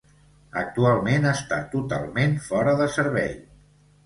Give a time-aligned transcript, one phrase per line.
[0.61, 3.31] Actualment està totalment fora de servei.